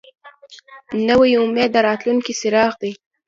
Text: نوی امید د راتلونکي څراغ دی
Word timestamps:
نوی 1.07 1.31
امید 1.41 1.69
د 1.73 1.77
راتلونکي 1.87 2.33
څراغ 2.39 2.71
دی 2.81 2.91